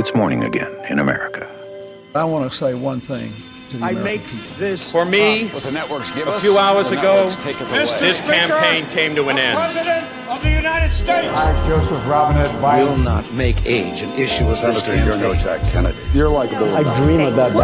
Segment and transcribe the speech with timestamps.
[0.00, 1.46] It's morning again in America.
[2.14, 3.34] I want to say one thing
[3.68, 4.56] to the I American make people.
[4.56, 7.70] this For me, what the networks give a us, few hours ago, networks take away.
[7.70, 9.58] this campaign came to an end.
[9.58, 11.28] President of the United States.
[11.28, 15.34] I, Joseph Robinette Biden, will not make age an issue as this Senator, you're no.
[15.34, 15.98] Jack Kennedy.
[16.14, 16.74] You're likable.
[16.74, 17.54] I dream of that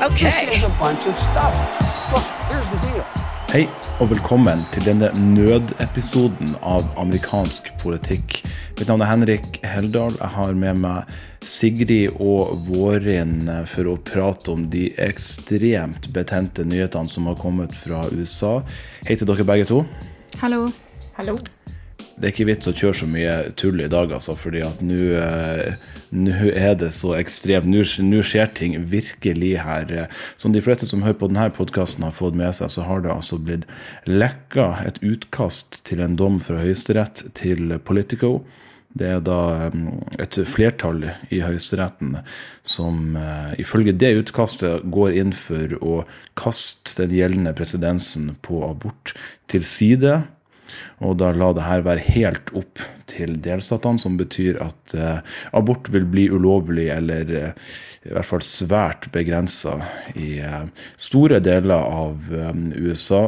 [0.00, 0.30] Okay.
[0.30, 1.54] This is a bunch of stuff.
[2.14, 3.02] Look, here's the deal.
[3.52, 8.40] Hei og velkommen til denne nødepisoden av amerikansk politikk.
[8.78, 10.16] Mitt navn er Henrik Heldal.
[10.18, 11.12] Jeg har med meg
[11.46, 18.06] Sigrid og Vårin for å prate om de ekstremt betente nyhetene som har kommet fra
[18.10, 18.56] USA.
[19.06, 19.84] Hei til dere begge to.
[20.42, 20.66] Hallo.
[21.14, 21.38] Hallo.
[22.14, 24.98] Det er ikke vits å kjøre så mye tull i dag, altså, fordi at nå
[25.18, 25.78] eh,
[26.54, 27.66] er det så ekstremt.
[27.66, 29.94] Nå skjer ting virkelig her.
[30.38, 33.10] Som de fleste som hører på denne podkasten har fått med seg, så har det
[33.14, 33.66] altså blitt
[34.06, 38.38] lekka et utkast til en dom fra Høyesterett til Politico.
[38.94, 39.78] Det er da eh,
[40.22, 41.02] et flertall
[41.34, 42.20] i Høyesteretten
[42.62, 45.96] som eh, ifølge det utkastet går inn for å
[46.38, 49.16] kaste den gjeldende presedensen på abort
[49.50, 50.20] til side.
[51.04, 55.90] Og da la det her være helt opp til delstatene, som betyr at eh, abort
[55.92, 57.68] vil bli ulovlig, eller eh,
[58.04, 59.78] i hvert fall svært begrensa
[60.20, 60.66] i eh,
[61.00, 62.50] store deler av eh,
[62.84, 63.26] USA.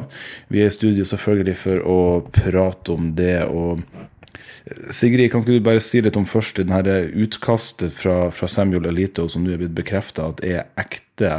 [0.53, 3.39] Vi er i studio selvfølgelig for å prate om det.
[3.49, 8.27] og eh, Sigrid, kan ikke du bare si litt om først det her utkastet fra,
[8.35, 11.33] fra Samuel Alito som nå er blitt bekrefta at er ekte?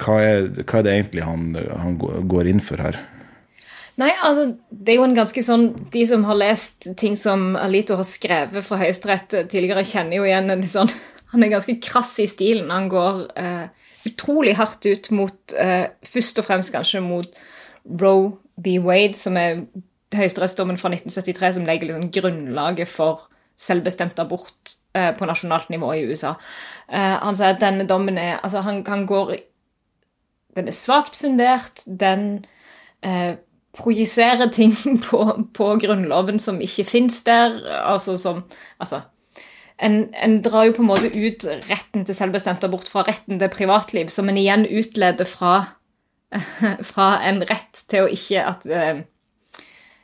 [0.00, 3.00] Hva er, hva er det egentlig han, han går inn for her?
[4.00, 7.94] Nei, altså, det er jo en ganske sånn De som har lest ting som Alito
[7.98, 10.90] har skrevet fra Høyesterett tidligere, kjenner jo igjen en sånn
[11.34, 12.70] Han er ganske krass i stilen.
[12.70, 17.40] Han går eh, utrolig hardt ut mot eh, Først og fremst kanskje mot
[17.84, 18.76] Roe B.
[18.78, 19.64] Wade, som er
[20.14, 23.24] høyesterettsdommen fra 1973 som legger liksom grunnlaget for
[23.58, 26.36] selvbestemt abort eh, på nasjonalt nivå i USA.
[26.86, 29.34] Eh, han sier at denne dommen er Altså, han, han går
[30.54, 31.82] Den er svakt fundert.
[31.86, 32.44] Den
[33.76, 34.76] projiserer ting
[35.08, 35.24] på,
[35.54, 37.60] på Grunnloven som ikke fins der.
[37.84, 38.44] Altså som
[38.78, 39.04] Altså
[39.82, 43.50] en, en, drar jo på en måte ut retten til selvbestemt abort fra retten til
[43.50, 45.54] privatliv, som en igjen utleder fra,
[46.90, 49.02] fra en rett til å ikke at eh,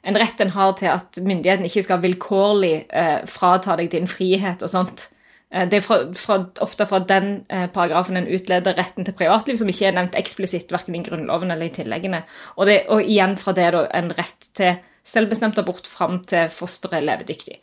[0.00, 4.62] En rett en har til at myndighetene ikke skal vilkårlig eh, frata deg din frihet
[4.64, 5.02] og sånt.
[5.50, 9.58] Eh, det er fra, fra, ofte fra den eh, paragrafen en utleder retten til privatliv,
[9.58, 12.22] som ikke er nevnt eksplisitt verken i Grunnloven eller i tilleggene.
[12.56, 14.78] Og, det, og igjen fra det da, en rett til
[15.10, 17.58] selvbestemt abort fram til fosteret er levedyktig.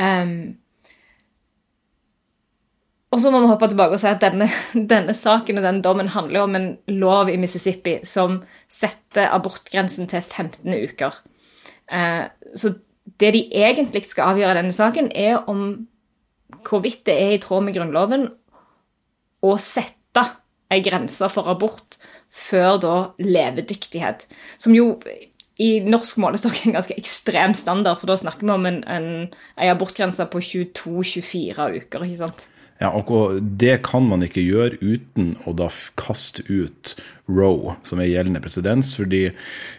[0.00, 0.56] Um,
[3.10, 4.46] og så må vi hoppe tilbake og si at denne,
[4.94, 10.22] denne saken og denne dommen handler om en lov i Mississippi som setter abortgrensen til
[10.22, 11.20] 15 uker.
[11.90, 12.26] Uh,
[12.58, 12.74] så
[13.20, 15.86] det de egentlig skal avgjøre i denne saken, er om
[16.66, 18.28] hvorvidt det er i tråd med Grunnloven
[19.46, 20.24] å sette
[20.70, 21.98] ei grense for abort
[22.30, 24.26] før da levedyktighet.
[24.60, 24.94] Som jo
[25.60, 29.08] i norsk målestokk er en ganske ekstrem standard, for da snakker vi om en, en,
[29.28, 32.06] en abortgrense på 22-24 uker.
[32.06, 32.46] ikke sant?
[32.80, 35.68] Ja, og Det kan man ikke gjøre uten å da
[36.00, 36.94] kaste ut
[37.28, 38.94] Roe, som er gjeldende presedens.
[38.96, 39.32] fordi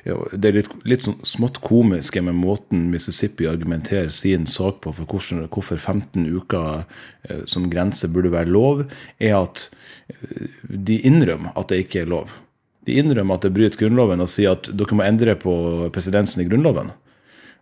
[0.05, 5.05] Det er litt, litt sånn smått komiske med måten Mississippi argumenterer sin sak på for
[5.05, 6.85] hvordan, hvorfor 15 uker
[7.29, 8.85] eh, som grense burde være lov,
[9.19, 9.69] er at
[10.07, 12.37] eh, de innrømmer at det ikke er lov.
[12.85, 16.47] De innrømmer at det bryter Grunnloven og sier at dere må endre på presidensen i
[16.49, 16.93] Grunnloven.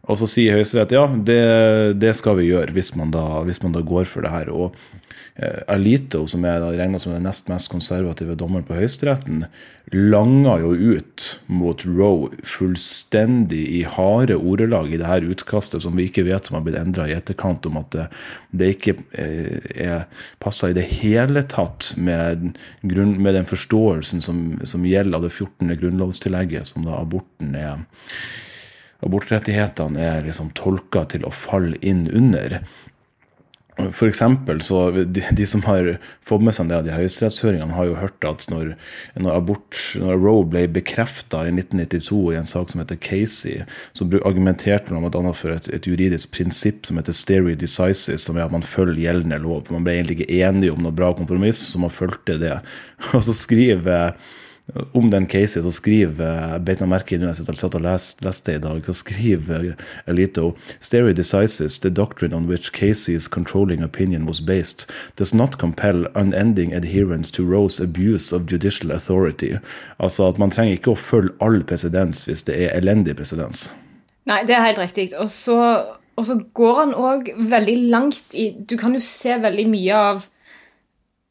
[0.10, 1.42] Og så sier Høyesterett ja, det,
[2.02, 4.50] det, skal vi gjøre, hvis man, da, hvis man da går for det her.
[4.50, 4.76] Og
[5.72, 9.46] Alito, som er regna som den nest mest konservative dommeren på Høyesteretten,
[9.96, 16.10] langa jo ut mot Roe fullstendig i harde ordelag i det her utkastet, som vi
[16.10, 18.10] ikke vet om har blitt endra i etterkant, om at det,
[18.52, 24.44] det ikke eh, er passa i det hele tatt med, grunn, med den forståelsen som,
[24.68, 25.72] som gjelder av det 14.
[25.80, 27.88] grunnlovstillegget, som da aborten er
[29.06, 32.60] abortrettighetene er liksom tolka til å falle inn under.
[33.96, 35.94] For eksempel, så de, de, som har
[36.28, 38.74] fått med seg det av de høyesterettshøringene, har jo hørt at når,
[39.16, 43.64] når, abort, når Roe ble bekrefta i 1992 i en sak som heter Casey,
[43.96, 45.34] så argumenterte man bl.a.
[45.38, 49.40] for et, et, juridisk prinsipp som heter steri decisis, som er at man følger gjeldende
[49.44, 49.72] lov.
[49.74, 52.58] Man ble egentlig ikke enige om noe bra kompromiss, så man fulgte det.
[53.14, 54.18] Og så skriver
[54.92, 58.56] om den casen så skriver beit meg merke i når jeg satt og leste, leste
[58.56, 59.74] i dag, så skriver
[60.10, 64.86] Elito Stereo decisis, the doctrine on which Casey's controlling opinion was based,
[65.16, 69.56] does not compel unending adherence to Roe's abuse of judicial authority.
[70.00, 73.70] Altså at man trenger ikke å følge all presedens hvis det er elendig presedens.
[74.30, 75.12] Nei, det er helt riktig.
[75.18, 75.58] Og så
[76.20, 80.26] og så går han òg veldig langt i Du kan jo se veldig mye av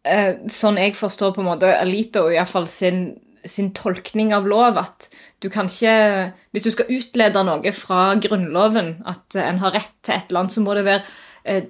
[0.08, 3.02] eh, Sånn jeg forstår på en måte Alito, iallfall sin,
[3.46, 5.08] sin tolkning av lov, at
[5.42, 10.16] du kan ikke Hvis du skal utlede noe fra Grunnloven, at en har rett til
[10.16, 11.04] et land, så må det være
[11.44, 11.68] eh,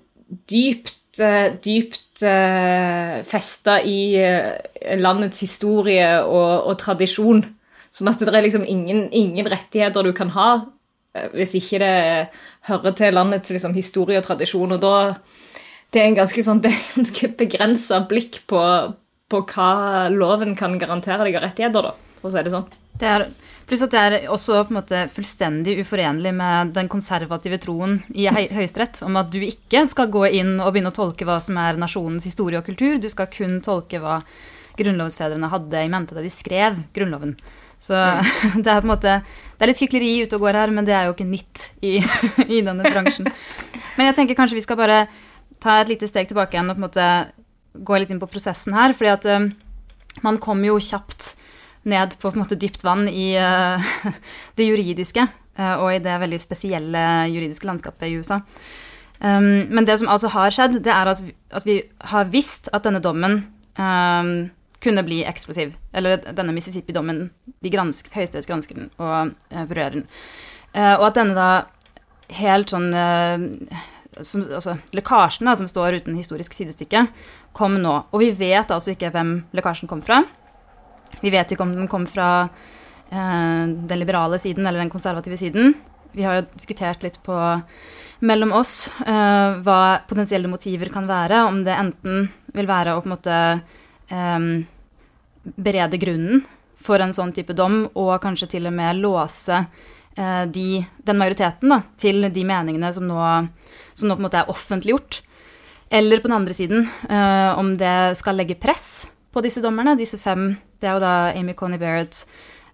[0.48, 4.16] dypt eh, dypt eh, festa i
[4.96, 7.44] landets historie og, og tradisjon.
[7.90, 10.50] Sånn at det er liksom ingen, ingen rettigheter du kan ha
[11.34, 12.28] hvis ikke det
[12.68, 14.72] hører til landets liksom, historie og tradisjon.
[14.76, 14.94] Og da
[15.92, 16.60] Det er en ganske, sånn,
[16.96, 18.60] ganske begrensa blikk på,
[19.28, 22.68] på hva loven kan garantere deg av rettigheter, da, for å si det sånn.
[22.98, 23.24] Det er,
[23.68, 28.26] pluss at det er også på en måte fullstendig uforenlig med den konservative troen i
[28.26, 31.60] høy, Høyesterett om at du ikke skal gå inn og begynne å tolke hva som
[31.62, 32.98] er nasjonens historie og kultur.
[32.98, 34.18] Du skal kun tolke hva
[34.78, 37.36] grunnlovsfedrene hadde i mente da de skrev Grunnloven.
[37.78, 37.94] Så
[38.64, 40.96] det er på en måte Det er litt hykleri ute og går her, men det
[40.96, 41.98] er jo ikke nytt i,
[42.56, 43.30] i denne bransjen.
[43.98, 45.04] Men jeg tenker kanskje vi skal bare
[45.62, 47.06] ta et lite steg tilbake igjen og på en måte
[47.84, 48.94] gå litt inn på prosessen her.
[48.96, 49.50] fordi at um,
[50.24, 51.36] man kommer jo kjapt
[51.88, 53.84] ned på, på måte dypt vann i uh,
[54.58, 58.40] det juridiske uh, og i det veldig spesielle juridiske landskapet i USA.
[59.18, 61.80] Um, men det som altså har skjedd, det er at vi, at vi
[62.12, 63.40] har visst at denne dommen
[63.78, 64.50] um,
[64.84, 65.74] kunne bli eksplosiv.
[65.92, 67.24] Eller denne Mississippi-dommen.
[67.64, 70.06] De gransk, Høyesterett den og uh, vurderer den.
[70.78, 71.48] og at denne da
[72.38, 72.92] helt sånn
[74.22, 77.06] som, altså, lekkasjen da, som står uten historisk sidestykke,
[77.56, 77.94] kom nå.
[78.12, 80.22] Og vi vet altså ikke hvem lekkasjen kom fra.
[81.22, 85.74] Vi vet ikke om den kom fra eh, den liberale siden eller den konservative siden.
[86.12, 87.36] Vi har jo diskutert litt på
[88.26, 91.44] mellom oss eh, hva potensielle motiver kan være.
[91.48, 93.40] Om det enten vil være å på en måte
[94.12, 94.48] eh,
[95.56, 96.44] berede grunnen
[96.78, 99.64] for en sånn type dom, og kanskje til og med låse
[100.18, 103.18] de, den majoriteten da, til de meningene som nå,
[103.94, 105.20] som nå på en måte er offentliggjort.
[105.90, 110.18] Eller på den andre siden, eh, om det skal legge press på disse dommerne, disse
[110.20, 110.50] fem.
[110.80, 112.26] Det er jo da Amy Coney Barrett,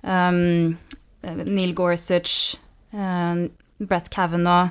[0.03, 0.77] um,
[1.23, 2.57] Neil Gorsuch,
[2.93, 3.47] uh,
[3.79, 4.71] Brett Kavanaugh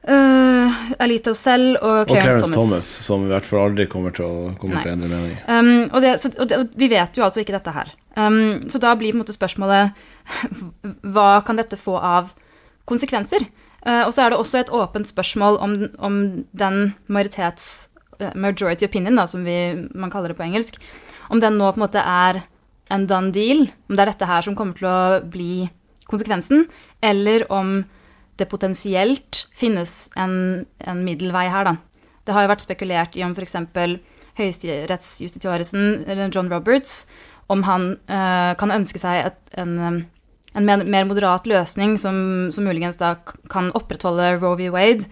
[0.00, 2.56] Uh, Alito selv og Clarence, og Clarence Thomas.
[2.56, 2.86] Thomas.
[3.04, 5.34] Som i hvert fall aldri kommer til å, kommer til å endre mening.
[5.44, 7.90] Um, og, det, så, og, det, og, vi vet jo altså ikke dette her.
[8.16, 10.00] Um, så da blir på en måte spørsmålet
[11.14, 12.32] hva kan dette få av
[12.88, 13.44] konsekvenser?
[13.84, 16.18] Uh, og så er det også et åpent spørsmål om, om
[16.56, 16.80] den
[17.12, 17.90] majoritets
[18.22, 19.58] uh, majority opinion, da, som vi,
[19.92, 20.80] man kaller det på engelsk,
[21.28, 22.40] om den nå på en måte er
[22.90, 25.68] en done deal, om det er dette her som kommer til å bli
[26.10, 26.64] konsekvensen,
[27.04, 27.82] eller om
[28.40, 31.76] det potensielt finnes en, en middelvei her, da.
[32.24, 33.56] Det har jo vært spekulert i om f.eks.
[34.38, 37.04] høyesterettsjustitiarisen John Roberts
[37.50, 40.04] om han uh, kan ønske seg et, en,
[40.54, 43.16] en mer, moderat løsning som, som, muligens da
[43.50, 44.70] kan opprettholde Roe v.
[44.74, 45.08] Wade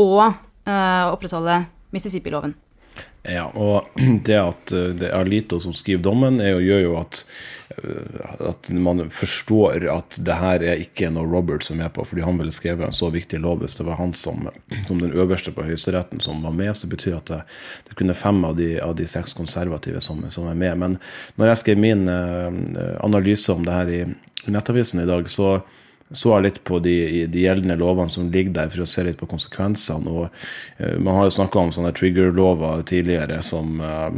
[0.00, 2.56] og uh, opprettholde Mississippi-loven.
[3.26, 3.88] Ja, og
[4.26, 7.22] det at eh, det er Alito som skriver dommen, jo, gjør jo at,
[7.74, 12.24] eh, at man forstår at det her er ikke noe Robert som er på, fordi
[12.26, 14.46] han ville skrevet en så viktig lov hvis det var han som,
[14.88, 16.74] som den øverste på Høyesteretten som var med.
[16.78, 17.40] Så betyr at det,
[17.88, 20.78] det kunne fem av de, av de seks konservative som, som, er med.
[20.78, 21.00] Men
[21.40, 22.52] når jeg skrev min uh,
[23.04, 24.00] analyse om det her i
[24.46, 25.56] Nettavisen i dag, så
[26.10, 29.26] så litt på de, de, gjeldende lovene som ligger der, for å se litt på
[29.30, 30.10] konsekvensene.
[30.10, 30.28] og
[30.78, 34.14] uh, Man har jo snakka om sånne trigger-lover tidligere som, uh,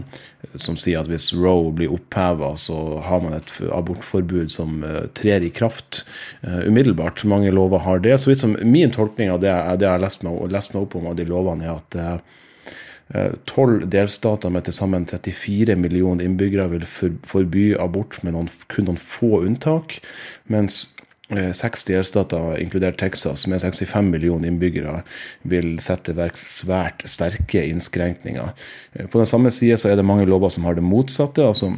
[0.55, 5.47] som, sier at hvis Roe blir oppheva, så har man et abortforbud som uh, trer
[5.47, 6.05] i kraft
[6.43, 7.25] umiddelbart.
[7.29, 8.19] Mange lover har det.
[8.21, 10.99] Så vidt som Min tolkning av det, det jeg har lest meg, lest meg opp
[10.99, 16.85] om av de lovene, er at tolv delstater med til sammen 34 millioner innbyggere vil
[17.25, 19.97] forby abort med noen, kun noen få unntak.
[20.45, 20.83] mens
[21.29, 25.03] 60 eh, delstater, inkludert Texas, med 65 millioner innbyggere,
[25.43, 28.55] vil sette i verk svært sterke innskrenkninger.
[28.95, 31.45] Eh, på den samme side så er det mange lover som har det motsatte.
[31.45, 31.75] altså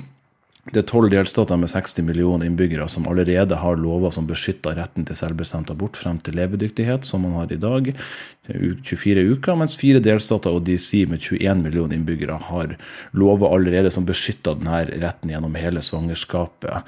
[0.71, 5.07] det er tolv delstater med 60 millioner innbyggere som allerede har lover som beskytter retten
[5.07, 7.91] til selvbestemt abort frem til levedyktighet, som man har i dag,
[8.51, 12.77] 24 uker, mens fire delstater og DC med 21 millioner innbyggere har
[13.19, 16.87] lover allerede som beskytter denne retten gjennom hele svangerskapet.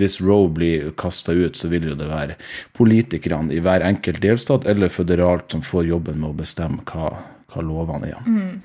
[0.00, 2.38] hvis Roe blir kasta ut, så vil jo det være
[2.72, 7.12] politikerne i hver enkelt delstat eller føderalt som får jobben med å bestemme hva,
[7.52, 8.24] hva lovene er.
[8.26, 8.60] Mm.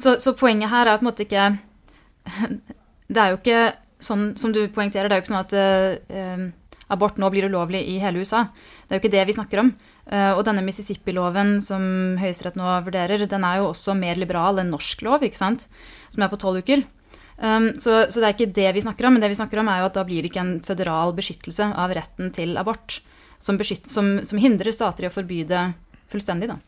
[0.00, 1.50] Så, så poenget her er på en måte ikke
[3.12, 3.62] det er jo ikke
[4.00, 6.46] sånn som du poengterer, det er jo ikke sånn at uh,
[6.90, 8.46] abort nå blir ulovlig i hele USA.
[8.86, 9.74] Det er jo ikke det vi snakker om.
[10.10, 11.82] Uh, og denne Mississippi-loven som
[12.20, 15.68] Høyesterett nå vurderer, den er jo også mer liberal enn norsk lov, ikke sant?
[16.10, 16.82] som er på tolv uker.
[17.40, 19.70] Um, så, så, det er ikke det vi snakker om, men det vi snakker om
[19.72, 23.00] er jo at da blir det ikke en føderal beskyttelse av retten til abort.
[23.38, 25.62] som, som, som hindrer stater i å forby det
[26.12, 26.50] fullstendig.
[26.50, 26.58] da.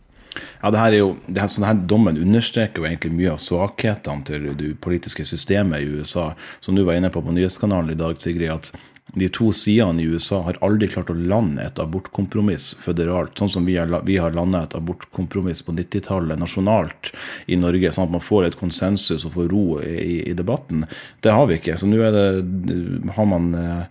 [0.63, 3.43] Ja, det her er jo, det her, sånn her Dommen understreker jo egentlig mye av
[3.43, 6.31] svakhetene til det politiske systemet i USA.
[6.65, 8.73] Som du var inne på på nyhetskanalen i dag, Sigrid, at
[9.19, 13.67] de to sidene i USA har aldri klart å lande et abortkompromiss føderalt, sånn som
[13.69, 17.13] vi har, vi har landet et abortkompromiss på 90-tallet nasjonalt
[17.53, 20.87] i Norge, sånn at man får et konsensus og får ro i, i debatten.
[21.21, 21.77] Det har vi ikke.
[21.77, 23.85] Så nå er det har man eh,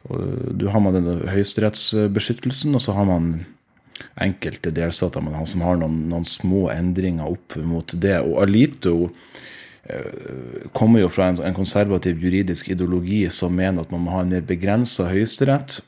[0.00, 3.32] du har man denne høyesterettsbeskyttelsen, og så har man
[4.20, 8.16] enkelte delstater men han som har noen, noen, små endringer opp mot det.
[8.22, 8.94] Og Alito
[9.84, 14.24] eh, kommer jo fra en, en, konservativ juridisk ideologi som mener at man må ha
[14.24, 15.80] en mer begrensa høyesterett,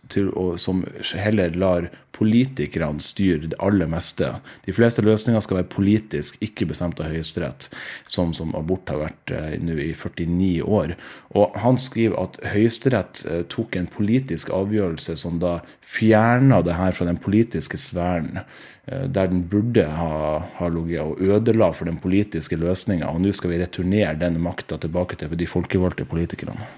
[0.60, 0.84] som
[1.16, 4.28] heller lar politikerne styrer det aller meste.
[4.66, 7.68] De fleste løsninger skal være politisk, ikke bestemt av Høyesterett,
[8.10, 10.94] sånn som abort har vært eh, nå i 49 år.
[11.38, 16.94] Og han skriver at Høyesterett eh, tok en politisk avgjørelse som da fjerna det her
[16.96, 18.44] fra den politiske sfæren,
[18.86, 20.14] eh, der den burde ha,
[20.60, 23.10] ha ligget, og ødela for den politiske løsninga.
[23.10, 26.68] Og nå skal vi returnere den makta tilbake til de folkevalgte politikerne.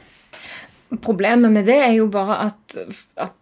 [1.03, 2.77] Problemet med det er jo bare at,
[3.19, 3.35] at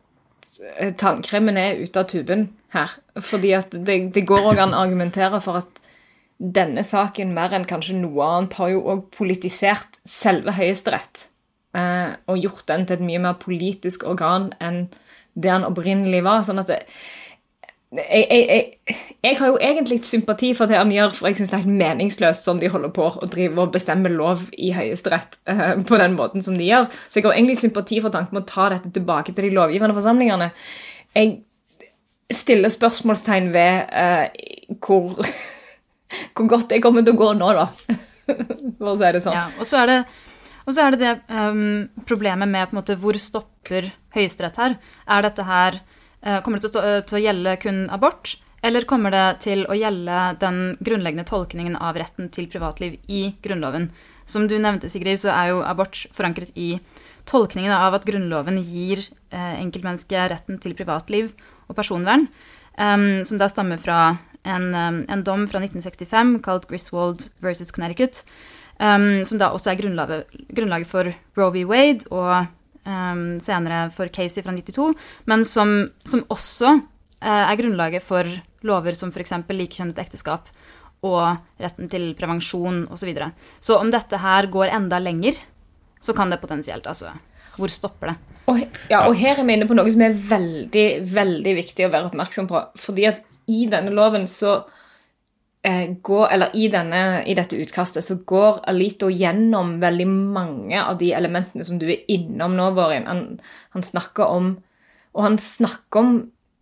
[0.98, 2.96] tannkremen er ute av tuben her.
[3.20, 5.80] Fordi at det, det går òg an å argumentere for at
[6.42, 11.28] denne saken mer enn kanskje noe annet har jo òg politisert selve Høyesterett.
[11.78, 14.86] Eh, og gjort den til et mye mer politisk organ enn
[15.32, 16.42] det han opprinnelig var.
[16.44, 16.80] sånn at det,
[17.92, 21.56] jeg, jeg, jeg, har jo egentlig sympati for det han gjør, for jeg syns det
[21.58, 25.76] er helt meningsløst sånn de holder på å drive og bestemme lov i Høyesterett uh,
[25.88, 26.88] på den måten som de gjør.
[27.08, 29.96] Så jeg har egentlig sympati for tanken med å ta dette tilbake til de lovgivende
[29.98, 30.48] forsamlingene.
[31.18, 31.36] Jeg
[32.32, 35.20] stiller spørsmålstegn ved uh, hvor,
[36.32, 37.68] hvor, godt det kommer til å gå nå, da.
[38.78, 39.36] For å si det sånn.
[39.36, 40.02] Ja, og så er det,
[40.62, 44.78] og så er det, det um, problemet med på en måte, hvor stopper Høyesterett her.
[45.10, 45.82] Er dette her
[46.44, 50.18] kommer det til å, til å, gjelde kun abort, eller kommer det til å gjelde
[50.42, 53.88] den grunnleggende tolkningen av retten til privatliv i Grunnloven?
[54.24, 56.76] Som du nevnte, Sigrid, så er jo abort forankret i
[57.28, 61.32] tolkningen av at Grunnloven gir eh, enkeltmennesket retten til privatliv
[61.68, 62.28] og personvern,
[62.78, 68.22] um, som da stammer fra en, en, dom fra 1965 kalt Griswold versus Connecticut,
[68.78, 71.64] um, som da også er grunnlaget for Roe v.
[71.68, 72.50] Wade og
[72.88, 74.92] um, senere for Casey fra 92,
[75.30, 75.74] men som,
[76.04, 78.28] som også uh, er grunnlaget for
[78.66, 79.34] lover som f.eks.
[79.50, 80.50] likekjønnet ekteskap
[81.02, 83.00] og retten til prevensjon osv.
[83.02, 83.32] Så, videre.
[83.58, 85.40] så om dette her går enda lenger,
[86.02, 87.12] så kan det potensielt altså
[87.54, 88.36] Hvor stopper det?
[88.50, 88.60] Og,
[88.90, 92.08] ja, og her er vi inne på noe som er veldig, veldig viktig å være
[92.08, 92.62] oppmerksom på.
[92.80, 93.20] Fordi at
[93.50, 94.81] i denne loven så Eh,
[96.02, 101.12] går, eller i, denne, i, dette utkastet så går Alito gjennom veldig mange av de
[101.14, 103.06] elementene som du er innom nå, Vårin.
[103.06, 103.20] Han,
[103.76, 104.56] han, snakker om
[105.14, 106.16] Og han snakker om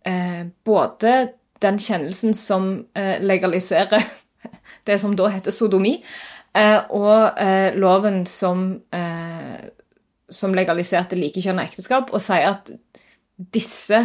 [0.05, 1.31] eh, både
[1.63, 4.05] den kjennelsen som eh, legaliserer
[4.87, 5.97] det som da heter sodomi,
[6.57, 9.57] eh, og eh, loven som, eh,
[10.29, 12.71] som legaliserte likekjønna ekteskap, og sier at
[13.41, 13.97] disse,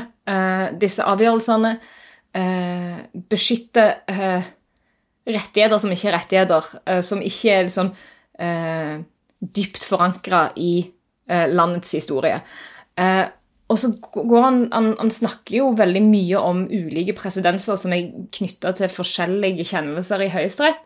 [0.81, 1.75] disse avgjørelsene
[3.29, 3.99] beskytter
[5.27, 7.91] rettigheter som ikke er rettigheter, uh, som ikke er sånn
[8.39, 8.97] eh,
[9.41, 10.79] dypt forankra i
[11.29, 12.39] eh, landets historie.
[13.67, 18.13] og så går han, han, han snakker jo veldig mye om ulike presedenser som er
[18.33, 20.81] knytta til forskjellige kjennelser i Høyesterett,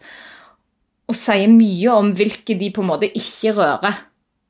[1.11, 4.01] og sier mye om hvilke de på en måte ikke rører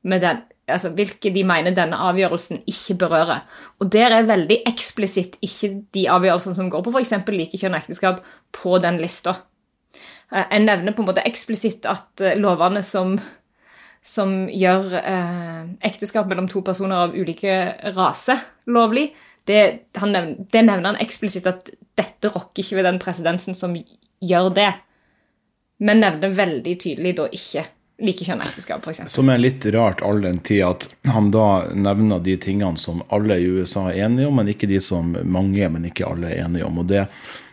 [0.08, 3.44] med den, altså hvilke de mener denne avgjørelsen ikke berører.
[3.80, 7.14] Og der er veldig eksplisitt ikke de avgjørelsene som går på f.eks.
[7.28, 8.24] likekjønn og ekteskap,
[8.56, 9.36] på den lista.
[10.30, 13.16] Eh, jeg nevner på en måte eksplisitt at eh, lovene som,
[14.02, 17.56] som gjør eh, ekteskap mellom to personer av ulike
[17.96, 19.10] raser lovlig,
[19.48, 24.54] det, nevner, det nevner han eksplisitt at dette rokker ikke ved den presedensen som gjør
[24.54, 24.70] det.
[25.80, 27.64] Men nevner veldig tydelig da ikke
[28.00, 29.12] likekjønna ekteskap, f.eks.
[29.12, 33.36] Som er litt rart all den tid at han da nevner de tingene som alle
[33.40, 36.68] i USA er enige om, men ikke de som mange, men ikke alle er enige
[36.68, 36.80] om.
[36.80, 37.06] Og det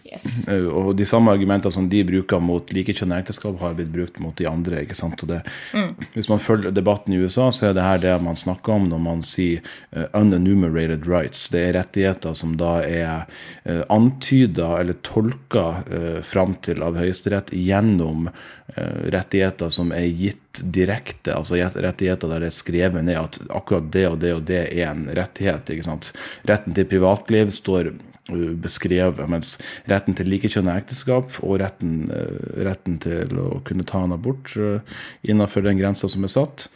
[0.07, 0.47] Yes.
[0.47, 4.35] Eh, og de samme argumentene som de bruker mot likekjønnede ekteskap, har blitt brukt mot
[4.39, 4.83] de andre.
[4.85, 5.23] ikke sant?
[5.27, 5.41] Det,
[5.73, 6.07] mm.
[6.13, 9.03] Hvis man følger debatten i USA, så er det her det man snakker om når
[9.03, 9.63] man sier
[9.95, 11.47] uh, unenumerated rights.
[11.53, 13.25] Det er rettigheter som da er
[13.67, 20.43] uh, antyda eller tolka uh, fram til av Høyesterett gjennom uh, rettigheter som er gitt
[20.57, 24.63] direkte, altså rettigheter der det er skrevet ned at akkurat det og det og det
[24.71, 25.69] er en rettighet.
[25.69, 26.13] ikke sant?
[26.49, 27.91] Retten til privatliv står
[28.27, 29.23] beskrevet.
[29.29, 29.55] Mens
[29.89, 34.79] retten til likekjønnet ekteskap og retten, eh, retten, til å kunne ta en abort eh,
[35.23, 36.67] innenfor den grensa som er satt,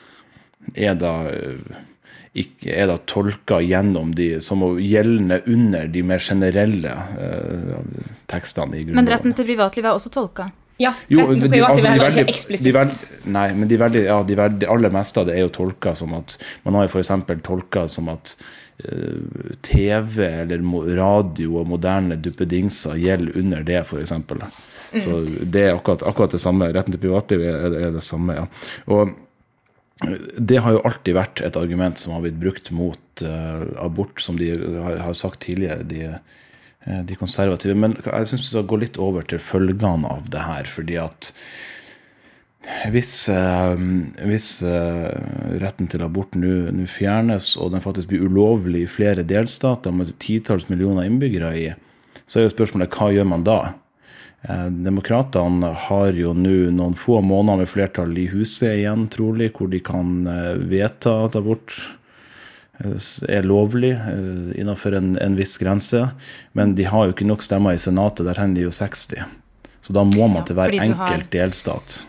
[0.76, 1.82] er da eh,
[2.32, 8.86] ikke er da tolka gjennom de som gjeldende under de mer generelle eh, tekstene i
[8.86, 9.02] Grunnloven.
[9.02, 10.52] Men retten til privatliv er også tolka.
[10.80, 14.68] Ja, Jo, de- altså, de veldig- de veld, nei, men de, veldig, ja, de veldig,
[14.68, 17.12] aller meste av det er jo tolka som at Man har jo f.eks.
[17.44, 18.36] tolka som at
[18.88, 20.64] uh, TV eller
[20.98, 24.12] radio og moderne duppedingser gjelder under det, f.eks.
[24.92, 25.02] Mm.
[25.04, 26.68] Så det er akkurat, akkurat det samme.
[26.74, 28.48] Retten til privatliv er, er det samme, ja.
[28.92, 29.14] Og
[30.04, 34.20] eh, det har jo alltid vært et argument som har blitt brukt mot uh, abort,
[34.20, 35.86] som de har, har sagt tidligere.
[35.88, 36.18] de eh,
[36.82, 37.76] de konservative.
[37.78, 40.66] Men jeg syns vi skal gå litt over til følgene av det her.
[40.66, 41.30] fordi at
[42.94, 43.76] hvis, eh,
[44.30, 49.94] hvis eh, retten til abort nå fjernes, og den faktisk blir ulovlig i flere delstater
[49.96, 51.72] med titalls millioner innbyggere i,
[52.30, 53.60] så er jo spørsmålet hva gjør man da?
[54.46, 59.72] Eh, Demokratene har jo nå noen få måneder med flertall i huset igjen, trolig, hvor
[59.72, 62.01] de kan eh, vedta at abort eh,
[63.30, 66.04] er lovlig eh, innenfor en, en viss grense.
[66.58, 69.24] Men de har jo ikke nok stemmer i Senatet, der trenger de jo 60.
[69.82, 72.02] Så da må man til hver ja, enkelt har- delstat.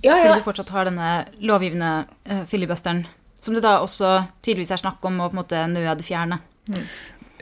[0.00, 1.08] Ja, Fordi du fortsatt har denne
[1.44, 3.02] lovgivende uh, filibusteren,
[3.40, 6.38] som det da også tydeligvis er snakk om å på en måte nødfjerne.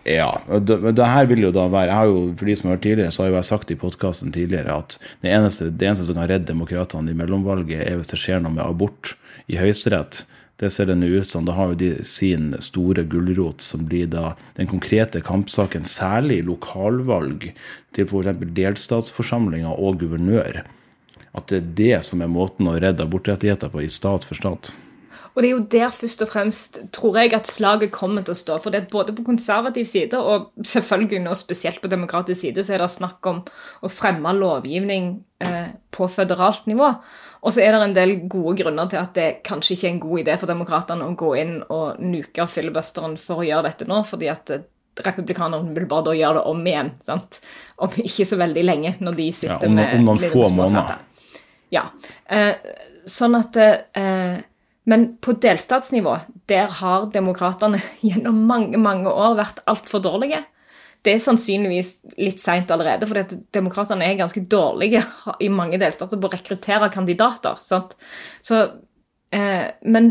[0.08, 2.56] Ja, og det, men det her vil jo da være jeg har jo, For de
[2.56, 5.68] som har hørt tidligere, så har jo jeg sagt i podkasten tidligere at det eneste,
[5.70, 9.14] det eneste som kan redde demokratene i mellomvalget, er hvis det skjer noe med abort
[9.46, 10.22] i Høyesterett.
[10.58, 11.44] Det ser det nå ut som.
[11.46, 16.48] Da har jo de sin store gulrot, som blir da den konkrete kampsaken, særlig i
[16.48, 17.52] lokalvalg
[17.94, 18.42] til f.eks.
[18.56, 20.64] delstatsforsamlinger og guvernør.
[21.38, 24.72] At det er det som er måten å redde abortrettigheter på i stat for stat.
[25.38, 28.38] Og det er jo der først og fremst tror jeg at slaget kommer til å
[28.40, 28.56] stå.
[28.58, 32.74] For det er både på konservativ side og selvfølgelig nå spesielt på demokratisk side så
[32.74, 35.12] er det snakk om å fremme lovgivning
[35.46, 36.90] eh, på føderalt nivå.
[37.42, 40.02] Og så er det en del gode grunner til at det kanskje ikke er en
[40.02, 44.00] god idé for demokratene å gå inn og nuke filibusteren for å gjøre dette nå,
[44.06, 44.66] fordi at eh,
[45.04, 46.92] republikanerne vil bare da gjøre det om igjen.
[47.06, 47.38] sant?
[47.78, 50.98] Om ikke så veldig lenge, når de sitter Ja, om med om noen få måneder.
[51.74, 51.88] Ja.
[52.26, 52.54] Eh,
[53.08, 54.38] sånn at eh,
[54.88, 56.14] Men på delstatsnivå,
[56.48, 60.42] der har demokratene gjennom mange, mange år vært altfor dårlige.
[61.06, 65.02] Det er sannsynligvis litt seint allerede, for demokratene er ganske dårlige
[65.44, 67.60] i mange delstater på å rekruttere kandidater.
[67.62, 68.60] Så,
[69.32, 70.10] eh, men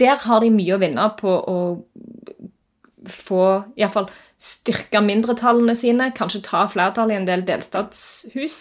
[0.00, 1.58] der har de mye å vinne på å
[3.08, 3.44] få
[3.78, 4.08] iallfall
[4.42, 8.60] styrke mindretallene sine, kanskje ta flertall i en del delstatshus.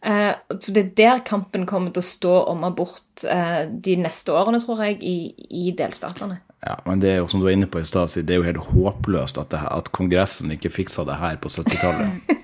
[0.00, 4.32] Eh, for Det er der kampen kommer til å stå om abort eh, de neste
[4.32, 6.40] årene, tror jeg, i, i delstatene.
[6.64, 8.48] Ja, men det er jo som du var inne på i stad, det er jo
[8.48, 12.36] helt håpløst at, det, at Kongressen ikke fiksa det her på 70-tallet.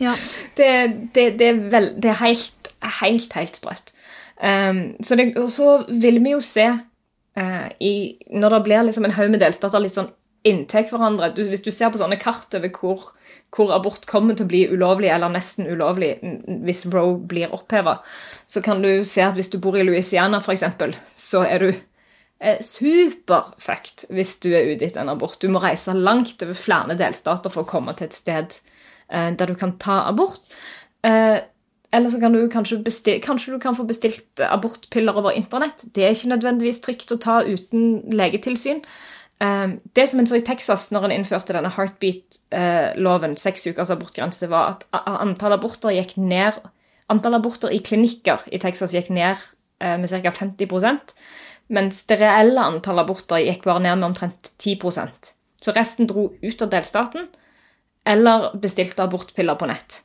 [0.00, 0.14] Ja.
[0.56, 0.66] Det,
[1.14, 2.70] det, det er, vel, det er helt,
[3.00, 3.92] helt, helt sprøtt.
[4.40, 9.04] Um, så, det, og så vil vi jo se uh, i, Når det blir liksom
[9.04, 10.08] en haug med delstater litt sånn
[10.46, 13.02] inntil hverandre du, Hvis du ser på sånne kart over hvor,
[13.52, 16.14] hvor abort kommer til å bli ulovlig eller nesten ulovlig
[16.64, 17.98] hvis Roe blir oppheva,
[18.48, 20.64] så kan du se at hvis du bor i Louisiana, f.eks.,
[21.20, 25.38] så er du eh, superfucked hvis du er ute etter en abort.
[25.42, 28.58] Du må reise langt over flere delstater for å komme til et sted
[29.12, 30.40] eh, der du kan ta abort.
[31.04, 31.38] Eh,
[31.92, 35.82] eller så kan du kanskje, besti- kanskje du kan få bestilt abortpiller over internett.
[35.94, 38.84] Det er ikke nødvendigvis trygt å ta uten legetilsyn.
[39.40, 44.48] Eh, Det som en så i Texas når en innførte denne heartbeat-loven, seks ukers abortgrense,
[44.50, 46.60] var at antall aborter gikk ned
[47.10, 49.34] Antall aborter i klinikker i Texas gikk ned
[49.80, 50.30] eh, med ca.
[50.30, 51.14] 50%
[51.70, 56.62] mens det reelle antall aborter gikk bare ned med omtrent 10% Så resten dro ut
[56.62, 57.28] av delstaten
[58.08, 59.98] eller bestilte abortpiller på nett.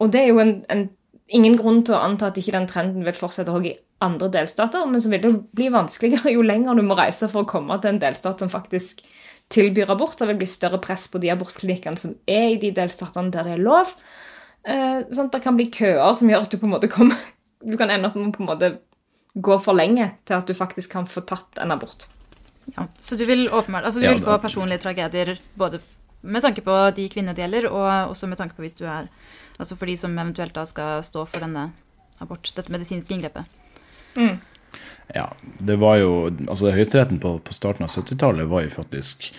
[0.00, 0.86] Og det er jo en, en,
[1.28, 4.86] ingen grunn til å anta at ikke den trenden vil fortsette også i andre delstater,
[4.86, 7.94] men så vil det bli vanskeligere jo lenger du må reise for å komme til
[7.94, 9.02] en delstat som faktisk
[9.52, 10.18] tilbyr abort.
[10.20, 13.56] Det vil bli større press på de abortklinikkene som er i de delstatene der det
[13.56, 13.94] er lov.
[14.68, 17.16] Eh, sånn det kan bli køer som gjør at du på en måte kommer
[17.62, 18.68] Du kan ende opp med å på en måte
[19.34, 22.06] gå for lenge til at du faktisk kan få tatt en abort.
[22.76, 25.80] Ja, så du vil åpenbart, altså du Ja, vil få personlige tragedier både
[26.20, 29.10] med tanke på de kvinnene det gjelder, og også med tanke på hvis du er
[29.58, 31.64] Altså for de som eventuelt da skal stå for denne
[32.22, 33.48] abort, dette medisinske inngrepet.
[35.14, 39.30] Ja, det var jo altså Høyesteretten på, på starten av 70-tallet var jo faktisk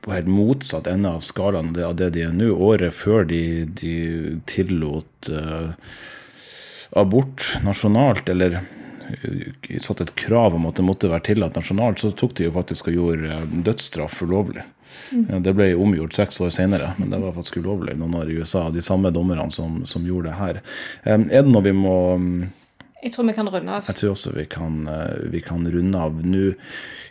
[0.00, 2.48] på helt motsatt ende av skalaen av det, det de er nå.
[2.56, 3.96] Året før de, de
[4.48, 5.74] tillot uh,
[6.96, 12.14] abort nasjonalt, eller uh, satte et krav om at det måtte være tillatt nasjonalt, så
[12.16, 14.64] tok de jo faktisk og gjorde eh, dødsstraff ulovlig.
[15.44, 18.68] Det ble omgjort seks år senere, men det var faktisk ulovlig noen år i USA.
[18.72, 20.60] De samme dommerne som, som gjorde det her.
[21.04, 22.42] Er det noe vi må mm,
[23.02, 23.88] Jeg tror vi kan runde av.
[23.90, 26.20] Jeg tror også vi kan, eh, vi kan runde av.
[26.22, 26.52] Nå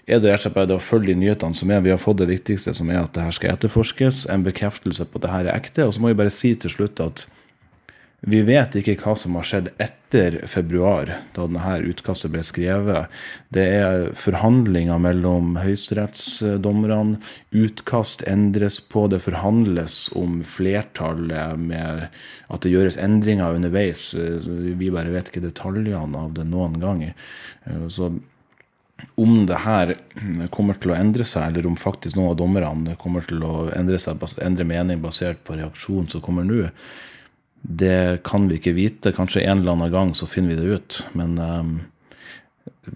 [0.07, 1.83] er det rett og slett bare det å følge de nyhetene som er.
[1.83, 4.25] Vi har fått det viktigste, som er at det her skal etterforskes.
[4.31, 5.85] En bekreftelse på at det her er ekte.
[5.85, 7.27] Og så må vi bare si til slutt at
[8.21, 13.09] vi vet ikke hva som har skjedd etter februar, da denne utkastet ble skrevet.
[13.49, 17.17] Det er forhandlinger mellom høyesterettsdommerne.
[17.49, 19.07] Utkast endres på.
[19.09, 24.11] Det forhandles om flertallet med at det gjøres endringer underveis.
[24.13, 27.07] Vi bare vet ikke detaljene av det noen gang.
[27.89, 28.13] Så
[29.17, 29.95] om det her
[30.53, 33.97] kommer til å endre seg, eller om faktisk noen av dommerne kommer til å endre,
[33.97, 36.67] seg, endre mening basert på reaksjonen som kommer nå,
[37.61, 39.13] det kan vi ikke vite.
[39.15, 40.99] Kanskje en eller annen gang så finner vi det ut.
[41.17, 41.73] Men um,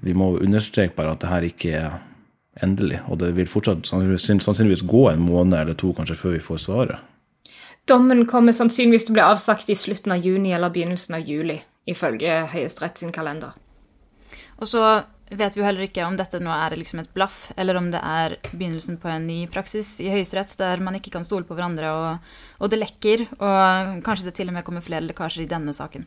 [0.01, 1.97] vi må understreke bare at det her ikke er
[2.65, 3.01] endelig.
[3.10, 7.12] Og det vil fortsatt sannsynligvis gå en måned eller to kanskje før vi får svaret.
[7.86, 11.60] Dommen kommer sannsynligvis til å bli avsagt i slutten av juni eller begynnelsen av juli,
[11.86, 13.54] ifølge Høyesterett sin kalender.
[14.58, 14.82] Og så
[15.29, 18.01] vet vi jo heller ikke om dette nå er liksom et blaff, eller om det
[18.01, 21.93] er begynnelsen på en ny praksis i Høyesterett der man ikke kan stole på hverandre,
[21.93, 25.73] og, og, det lekker, og kanskje det til og med kommer flere lekkasjer i denne
[25.75, 26.05] saken.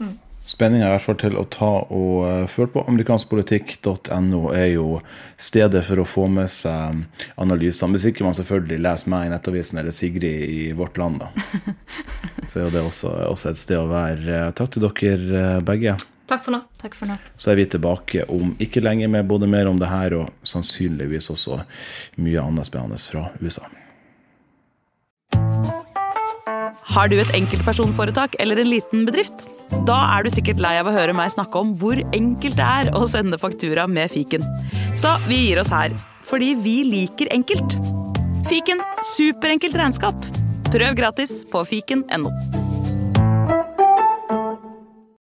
[0.00, 0.18] Mm.
[0.50, 2.82] Spenninga i hvert fall til å ta og uh, føle på.
[2.88, 4.86] Amerikanskpolitikk.no er jo
[5.38, 7.02] stedet for å få med seg
[7.40, 7.94] analysene.
[7.94, 11.28] Hvis ikke man selvfølgelig leser meg i Nettavisen eller Sigrid i Vårt Land, da.
[12.50, 14.48] Så er det også, også et sted å være.
[14.58, 15.98] Takk til dere uh, begge.
[16.30, 16.62] Takk for nå.
[16.78, 17.18] Takk for nå.
[17.34, 21.30] Så er vi tilbake om ikke lenge med både mer om det her og sannsynligvis
[21.34, 21.62] også
[22.22, 23.66] mye annet spennende fra USA.
[26.90, 29.46] Har du et enkeltpersonforetak eller en liten bedrift?
[29.86, 32.90] Da er du sikkert lei av å høre meg snakke om hvor enkelt det er
[32.98, 34.46] å sende faktura med fiken.
[34.98, 35.94] Så vi gir oss her,
[36.26, 37.78] fordi vi liker enkelt.
[38.50, 38.82] Fiken
[39.14, 40.26] superenkelt regnskap.
[40.70, 42.69] Prøv gratis på fiken.no.